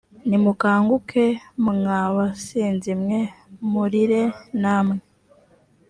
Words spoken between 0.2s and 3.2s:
nimukanguke mwa basinzi mwe